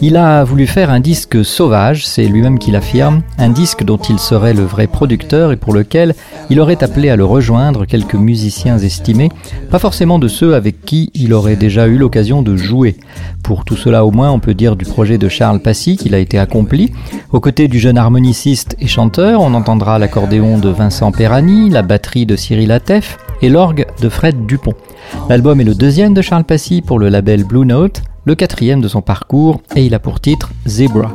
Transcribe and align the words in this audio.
Il 0.00 0.16
a 0.16 0.44
voulu 0.44 0.68
faire 0.68 0.90
un 0.90 1.00
disque 1.00 1.44
sauvage, 1.44 2.06
c'est 2.06 2.28
lui-même 2.28 2.60
qui 2.60 2.70
l'affirme, 2.70 3.22
un 3.36 3.48
disque 3.48 3.82
dont 3.82 3.96
il 3.96 4.20
serait 4.20 4.54
le 4.54 4.62
vrai 4.62 4.86
producteur 4.86 5.50
et 5.50 5.56
pour 5.56 5.74
lequel 5.74 6.14
il 6.50 6.60
aurait 6.60 6.84
appelé 6.84 7.10
à 7.10 7.16
le 7.16 7.24
rejoindre 7.24 7.84
quelques 7.84 8.14
musiciens 8.14 8.78
estimés, 8.78 9.30
pas 9.72 9.80
forcément 9.80 10.20
de 10.20 10.28
ceux 10.28 10.54
avec 10.54 10.84
qui 10.84 11.10
il 11.14 11.32
aurait 11.32 11.56
déjà 11.56 11.88
eu 11.88 11.98
l'occasion 11.98 12.42
de 12.42 12.56
jouer. 12.56 12.96
Pour 13.42 13.64
tout 13.64 13.76
cela 13.76 14.04
au 14.04 14.12
moins, 14.12 14.30
on 14.30 14.38
peut 14.38 14.54
dire 14.54 14.76
du 14.76 14.84
projet 14.84 15.18
de 15.18 15.28
Charles 15.28 15.60
Passy 15.60 15.96
qu'il 15.96 16.14
a 16.14 16.18
été 16.18 16.38
accompli. 16.38 16.92
Aux 17.32 17.40
côtés 17.40 17.66
du 17.66 17.80
jeune 17.80 17.98
harmoniciste 17.98 18.76
et 18.78 18.86
chanteur, 18.86 19.40
on 19.40 19.52
entendra 19.54 19.98
l'accordéon 19.98 20.58
de 20.58 20.68
Vincent 20.68 21.10
Perani, 21.10 21.70
la 21.70 21.82
batterie 21.82 22.24
de 22.24 22.36
Cyril 22.36 22.70
Atef 22.70 23.18
et 23.42 23.48
l'orgue 23.48 23.86
de 24.00 24.08
Fred 24.08 24.46
Dupont. 24.46 24.74
L'album 25.28 25.60
est 25.60 25.64
le 25.64 25.74
deuxième 25.74 26.14
de 26.14 26.22
Charles 26.22 26.44
Passy 26.44 26.82
pour 26.82 27.00
le 27.00 27.08
label 27.08 27.42
Blue 27.42 27.66
Note, 27.66 28.02
le 28.28 28.34
quatrième 28.34 28.82
de 28.82 28.88
son 28.88 29.00
parcours, 29.00 29.62
et 29.74 29.86
il 29.86 29.94
a 29.94 29.98
pour 29.98 30.20
titre 30.20 30.50
Zebra. 30.66 31.14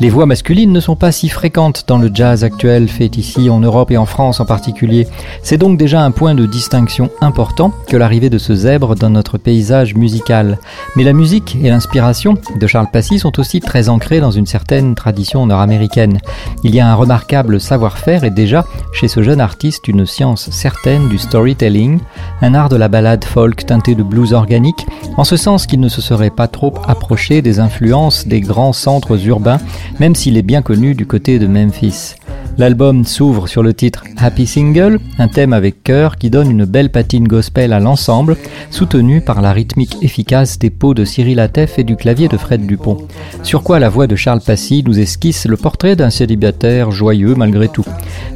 Les 0.00 0.10
voix 0.10 0.26
masculines 0.26 0.70
ne 0.70 0.78
sont 0.78 0.94
pas 0.94 1.10
si 1.10 1.28
fréquentes 1.28 1.82
dans 1.88 1.98
le 1.98 2.08
jazz 2.14 2.44
actuel 2.44 2.88
fait 2.88 3.16
ici 3.16 3.50
en 3.50 3.58
Europe 3.58 3.90
et 3.90 3.96
en 3.96 4.06
France 4.06 4.38
en 4.38 4.44
particulier. 4.44 5.08
C'est 5.42 5.58
donc 5.58 5.76
déjà 5.76 6.02
un 6.02 6.12
point 6.12 6.36
de 6.36 6.46
distinction 6.46 7.10
important 7.20 7.72
que 7.88 7.96
l'arrivée 7.96 8.30
de 8.30 8.38
ce 8.38 8.54
zèbre 8.54 8.94
dans 8.94 9.10
notre 9.10 9.38
paysage 9.38 9.96
musical. 9.96 10.60
Mais 10.94 11.02
la 11.02 11.12
musique 11.12 11.56
et 11.60 11.70
l'inspiration 11.70 12.38
de 12.60 12.66
Charles 12.68 12.92
Passy 12.92 13.18
sont 13.18 13.40
aussi 13.40 13.58
très 13.58 13.88
ancrées 13.88 14.20
dans 14.20 14.30
une 14.30 14.46
certaine 14.46 14.94
tradition 14.94 15.46
nord-américaine. 15.46 16.20
Il 16.62 16.76
y 16.76 16.78
a 16.78 16.88
un 16.88 16.94
remarquable 16.94 17.60
savoir-faire 17.60 18.22
et 18.22 18.30
déjà 18.30 18.64
chez 18.92 19.08
ce 19.08 19.20
jeune 19.20 19.40
artiste 19.40 19.88
une 19.88 20.06
science 20.06 20.48
certaine 20.50 21.08
du 21.08 21.18
storytelling, 21.18 21.98
un 22.40 22.54
art 22.54 22.68
de 22.68 22.76
la 22.76 22.86
ballade 22.86 23.24
folk 23.24 23.66
teinté 23.66 23.96
de 23.96 24.04
blues 24.04 24.32
organique, 24.32 24.86
en 25.16 25.24
ce 25.24 25.36
sens 25.36 25.66
qu'il 25.66 25.80
ne 25.80 25.88
se 25.88 26.00
serait 26.00 26.30
pas 26.30 26.46
trop 26.46 26.72
approché 26.86 27.42
des 27.42 27.58
influences 27.58 28.28
des 28.28 28.40
grands 28.40 28.72
centres 28.72 29.26
urbains 29.26 29.58
même 30.00 30.14
s'il 30.14 30.36
est 30.36 30.42
bien 30.42 30.62
connu 30.62 30.94
du 30.94 31.06
côté 31.06 31.38
de 31.38 31.46
Memphis. 31.46 32.14
L'album 32.58 33.04
s'ouvre 33.04 33.46
sur 33.46 33.62
le 33.62 33.72
titre 33.72 34.02
Happy 34.16 34.44
Single, 34.44 34.98
un 35.18 35.28
thème 35.28 35.52
avec 35.52 35.84
cœur 35.84 36.16
qui 36.16 36.28
donne 36.28 36.50
une 36.50 36.64
belle 36.64 36.90
patine 36.90 37.28
gospel 37.28 37.72
à 37.72 37.78
l'ensemble, 37.78 38.36
soutenu 38.72 39.20
par 39.20 39.40
la 39.40 39.52
rythmique 39.52 39.96
efficace 40.02 40.58
des 40.58 40.70
pots 40.70 40.92
de 40.92 41.04
Cyril 41.04 41.38
Atef 41.38 41.78
et 41.78 41.84
du 41.84 41.94
clavier 41.94 42.26
de 42.26 42.36
Fred 42.36 42.66
Dupont. 42.66 43.06
Sur 43.44 43.62
quoi 43.62 43.78
la 43.78 43.88
voix 43.88 44.08
de 44.08 44.16
Charles 44.16 44.40
Passy 44.44 44.82
nous 44.84 44.98
esquisse 44.98 45.46
le 45.46 45.56
portrait 45.56 45.94
d'un 45.94 46.10
célibataire 46.10 46.90
joyeux 46.90 47.36
malgré 47.36 47.68
tout. 47.68 47.86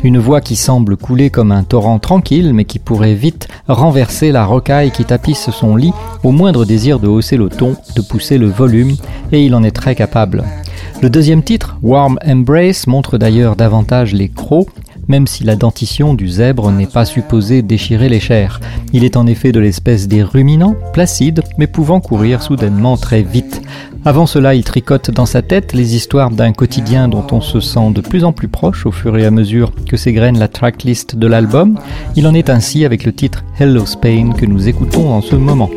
Une 0.05 0.19
voix 0.19 0.41
qui 0.41 0.55
semble 0.55 0.97
couler 0.97 1.31
comme 1.31 1.51
un 1.51 1.65
torrent 1.65 1.99
tranquille 1.99 2.55
mais 2.55 2.65
qui 2.65 2.79
pourrait 2.79 3.15
vite 3.15 3.49
renverser 3.67 4.31
la 4.31 4.45
rocaille 4.45 4.93
qui 4.93 5.05
tapisse 5.05 5.51
son 5.51 5.75
lit 5.75 5.93
au 6.23 6.31
moindre 6.31 6.65
désir 6.65 7.01
de 7.01 7.09
hausser 7.09 7.37
le 7.37 7.49
ton, 7.49 7.75
de 7.97 8.03
pousser 8.03 8.39
le 8.39 8.47
volume, 8.47 8.95
et 9.33 9.45
il 9.45 9.57
en 9.57 9.65
est 9.65 9.73
très 9.73 9.97
capable. 9.97 10.45
Le 11.03 11.11
deuxième 11.11 11.43
titre, 11.43 11.79
Warm 11.83 12.17
Embrace, 12.25 12.87
montre 12.87 13.19
d'ailleurs 13.19 13.57
davantage 13.57 14.15
les 14.15 14.29
crocs, 14.29 14.69
même 15.09 15.27
si 15.27 15.43
la 15.43 15.57
dentition 15.57 16.15
du 16.15 16.29
zèbre 16.29 16.71
n'est 16.71 16.87
pas 16.87 17.05
supposée 17.05 17.63
déchirer 17.63 18.09
les 18.09 18.21
chairs. 18.21 18.61
Il 18.93 19.03
est 19.03 19.17
en 19.17 19.27
effet 19.27 19.51
de 19.51 19.59
l'espèce 19.59 20.07
des 20.07 20.23
ruminants, 20.23 20.77
placides, 20.93 21.43
mais 21.59 21.67
pouvant 21.67 21.99
courir 21.99 22.41
soudainement 22.41 22.97
très 22.97 23.23
vite. 23.23 23.63
Avant 24.05 24.27
cela, 24.27 24.55
il 24.55 24.63
tricote 24.63 25.11
dans 25.11 25.27
sa 25.27 25.43
tête 25.43 25.73
les 25.73 25.97
histoires 25.97 26.31
d'un 26.31 26.53
quotidien 26.53 27.09
dont 27.09 27.27
on 27.33 27.41
se 27.41 27.59
sent 27.59 27.91
de 27.93 28.01
plus 28.01 28.23
en 28.23 28.33
plus 28.33 28.47
proche 28.47 28.87
au 28.87 28.93
fur 28.93 29.19
et 29.19 29.27
à 29.27 29.33
mesure 29.33 29.73
que 29.89 29.97
s'égrène 29.97 30.39
la 30.39 30.47
tracklist 30.47 31.17
de 31.17 31.27
l'album. 31.27 31.81
Il 32.15 32.29
en 32.29 32.35
est 32.35 32.49
ainsi 32.49 32.85
avec 32.85 33.03
le 33.03 33.13
titre 33.13 33.43
Hello 33.59 33.87
Spain 33.87 34.35
que 34.39 34.47
nous 34.47 34.69
écoutons 34.69 35.13
en 35.13 35.21
ce 35.21 35.35
moment. 35.35 35.69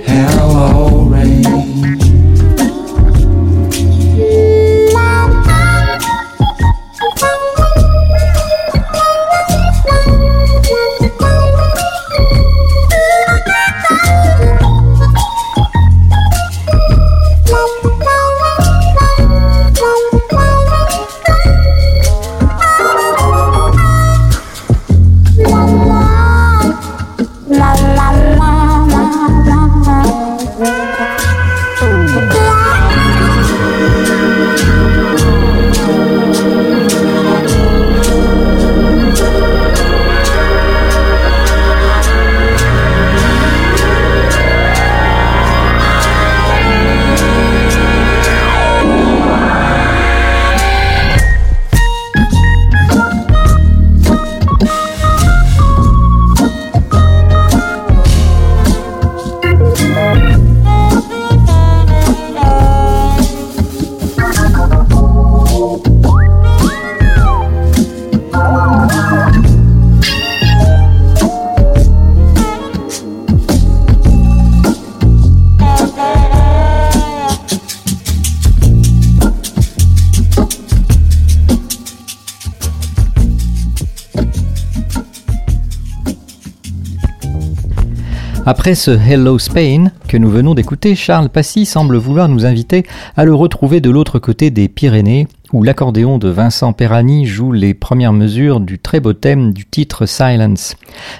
Après 88.57 88.73
ce 88.73 88.91
Hello 88.91 89.37
Spain 89.37 89.91
que 90.07 90.15
nous 90.15 90.29
venons 90.29 90.55
d'écouter, 90.55 90.95
Charles 90.95 91.27
Passy 91.27 91.65
semble 91.65 91.97
vouloir 91.97 92.29
nous 92.29 92.45
inviter 92.45 92.85
à 93.17 93.25
le 93.25 93.35
retrouver 93.35 93.81
de 93.81 93.89
l'autre 93.89 94.17
côté 94.17 94.49
des 94.49 94.69
Pyrénées 94.69 95.27
où 95.53 95.63
l'accordéon 95.63 96.17
de 96.17 96.29
Vincent 96.29 96.73
Perani 96.73 97.25
joue 97.25 97.51
les 97.51 97.73
premières 97.73 98.13
mesures 98.13 98.59
du 98.59 98.79
très 98.79 98.99
beau 98.99 99.13
thème 99.13 99.53
du 99.53 99.65
titre 99.65 100.05
Silence. 100.05 100.75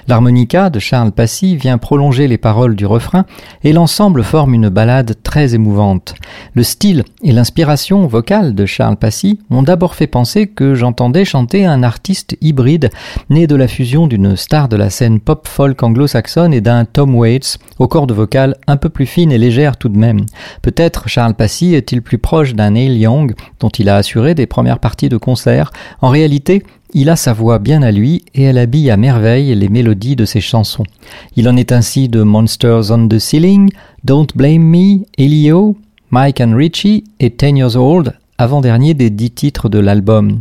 L'harmonica 0.08 0.70
de 0.70 0.78
Charles 0.78 1.12
Passy 1.12 1.56
vient 1.56 1.78
prolonger 1.78 2.28
les 2.28 2.38
paroles 2.38 2.76
du 2.76 2.86
refrain 2.86 3.24
et 3.62 3.72
l'ensemble 3.72 4.22
forme 4.22 4.54
une 4.54 4.68
ballade 4.68 5.14
très 5.22 5.54
émouvante. 5.54 6.14
Le 6.54 6.62
style 6.62 7.04
et 7.22 7.32
l'inspiration 7.32 8.06
vocale 8.06 8.54
de 8.54 8.66
Charles 8.66 8.96
Passy 8.96 9.38
m'ont 9.50 9.62
d'abord 9.62 9.94
fait 9.94 10.06
penser 10.06 10.46
que 10.46 10.74
j'entendais 10.74 11.24
chanter 11.24 11.64
un 11.64 11.82
artiste 11.82 12.36
hybride 12.40 12.90
né 13.30 13.46
de 13.46 13.56
la 13.56 13.68
fusion 13.68 14.06
d'une 14.06 14.36
star 14.36 14.68
de 14.68 14.76
la 14.76 14.90
scène 14.90 15.20
pop-folk 15.20 15.82
anglo-saxonne 15.82 16.52
et 16.52 16.60
d'un 16.60 16.84
Tom 16.84 17.14
Waits 17.14 17.58
aux 17.78 17.88
cordes 17.88 18.12
vocales 18.12 18.56
un 18.66 18.76
peu 18.76 18.88
plus 18.88 19.06
fines 19.06 19.32
et 19.32 19.38
légères 19.38 19.76
tout 19.76 19.88
de 19.88 19.98
même. 19.98 20.26
Peut-être 20.62 21.08
Charles 21.08 21.34
Passy 21.34 21.74
est-il 21.74 22.02
plus 22.02 22.18
proche 22.18 22.54
d'un 22.54 22.70
Neil 22.70 22.98
Young 22.98 23.34
dont 23.60 23.68
il 23.68 23.88
a 23.88 23.96
assuré 23.96 24.15
des 24.34 24.46
premières 24.46 24.78
parties 24.78 25.08
de 25.08 25.16
concert. 25.16 25.72
En 26.00 26.08
réalité, 26.08 26.62
il 26.94 27.10
a 27.10 27.16
sa 27.16 27.32
voix 27.32 27.58
bien 27.58 27.82
à 27.82 27.92
lui 27.92 28.24
et 28.34 28.44
elle 28.44 28.58
habille 28.58 28.90
à 28.90 28.96
merveille 28.96 29.54
les 29.54 29.68
mélodies 29.68 30.16
de 30.16 30.24
ses 30.24 30.40
chansons. 30.40 30.84
Il 31.36 31.48
en 31.48 31.56
est 31.56 31.72
ainsi 31.72 32.08
de 32.08 32.22
Monsters 32.22 32.90
on 32.90 33.08
the 33.08 33.18
Ceiling, 33.18 33.70
Don't 34.04 34.28
Blame 34.34 34.62
Me, 34.62 35.04
Elio, 35.18 35.76
Mike 36.10 36.40
and 36.40 36.54
Richie 36.56 37.04
et 37.20 37.30
Ten 37.30 37.56
Years 37.56 37.76
Old, 37.76 38.14
avant-dernier 38.38 38.94
des 38.94 39.10
dix 39.10 39.30
titres 39.30 39.68
de 39.68 39.78
l'album. 39.78 40.40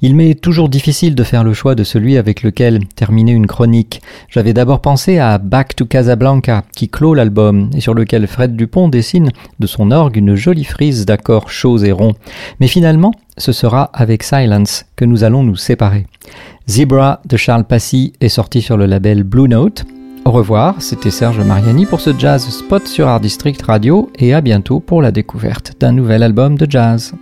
Il 0.00 0.16
m'est 0.16 0.34
toujours 0.34 0.68
difficile 0.68 1.14
de 1.14 1.22
faire 1.22 1.44
le 1.44 1.54
choix 1.54 1.74
de 1.74 1.84
celui 1.84 2.16
avec 2.16 2.42
lequel 2.42 2.86
terminer 2.96 3.32
une 3.32 3.46
chronique. 3.46 4.02
J'avais 4.28 4.52
d'abord 4.52 4.80
pensé 4.80 5.18
à 5.18 5.38
Back 5.38 5.76
to 5.76 5.86
Casablanca, 5.86 6.64
qui 6.74 6.88
clôt 6.88 7.14
l'album, 7.14 7.70
et 7.74 7.80
sur 7.80 7.94
lequel 7.94 8.26
Fred 8.26 8.56
Dupont 8.56 8.88
dessine 8.88 9.30
de 9.60 9.66
son 9.66 9.90
orgue 9.90 10.16
une 10.16 10.34
jolie 10.34 10.64
frise 10.64 11.06
d'accords 11.06 11.50
chauds 11.50 11.78
et 11.78 11.92
ronds. 11.92 12.14
Mais 12.60 12.68
finalement, 12.68 13.12
ce 13.38 13.52
sera 13.52 13.84
avec 13.92 14.22
Silence 14.22 14.84
que 14.96 15.04
nous 15.04 15.24
allons 15.24 15.42
nous 15.42 15.56
séparer. 15.56 16.06
Zebra 16.68 17.20
de 17.24 17.36
Charles 17.36 17.64
Passy 17.64 18.12
est 18.20 18.28
sorti 18.28 18.62
sur 18.62 18.76
le 18.76 18.86
label 18.86 19.22
Blue 19.24 19.48
Note. 19.48 19.84
Au 20.24 20.30
revoir, 20.30 20.80
c'était 20.80 21.10
Serge 21.10 21.40
Mariani 21.40 21.84
pour 21.84 22.00
ce 22.00 22.10
Jazz 22.16 22.48
Spot 22.48 22.86
sur 22.86 23.08
Art 23.08 23.20
District 23.20 23.60
Radio 23.62 24.10
et 24.16 24.34
à 24.34 24.40
bientôt 24.40 24.78
pour 24.78 25.02
la 25.02 25.10
découverte 25.10 25.72
d'un 25.80 25.92
nouvel 25.92 26.22
album 26.22 26.56
de 26.56 26.70
jazz. 26.70 27.12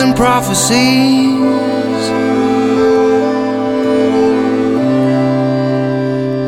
And 0.00 0.16
prophecies. 0.16 1.40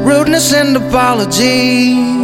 Rudeness 0.06 0.52
and 0.52 0.76
apologies. 0.76 2.18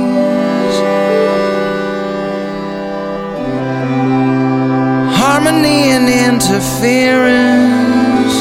harmony 5.45 5.91
and 5.97 6.09
interference. 6.09 8.35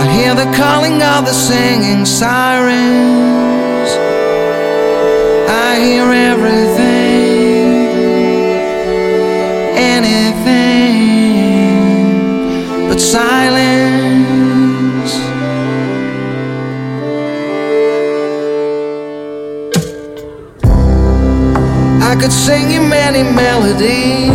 I 0.00 0.04
hear 0.16 0.34
the 0.34 0.50
calling 0.56 1.02
of 1.02 1.24
the 1.24 1.32
singing 1.32 2.04
sirens. 2.04 3.23
I 22.14 22.16
could 22.16 22.32
sing 22.32 22.70
you 22.70 22.80
many 22.80 23.24
melodies 23.24 24.30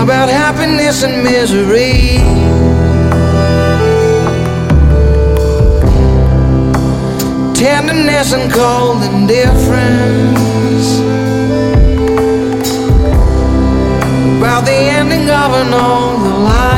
about 0.00 0.28
happiness 0.28 1.02
and 1.02 1.24
misery. 1.24 2.18
Tenderness 7.52 8.32
and 8.32 8.48
cold 8.52 9.02
indifference 9.02 10.88
about 14.38 14.64
the 14.64 14.78
ending 14.98 15.28
of 15.28 15.52
an 15.52 15.74
old 15.74 16.22
alliance, 16.32 16.77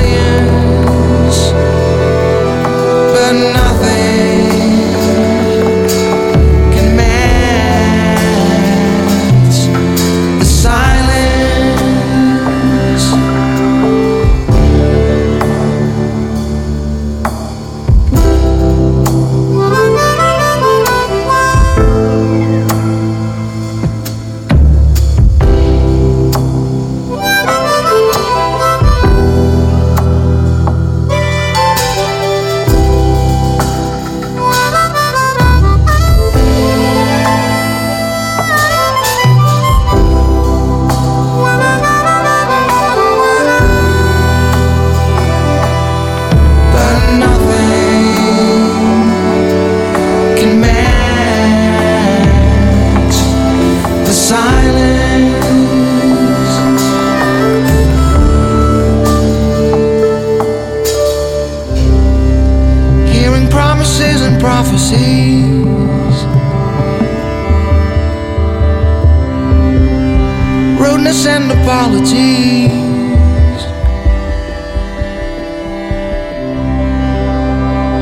apologies. 71.63 72.91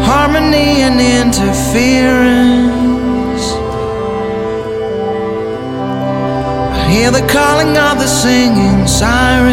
harmony 0.08 0.82
and 0.86 0.98
interference. 1.00 1.86
I 6.76 6.88
hear 6.90 7.10
the 7.10 7.26
calling 7.26 7.76
of 7.76 7.98
the 7.98 8.06
singing 8.06 8.86
siren. 8.86 9.47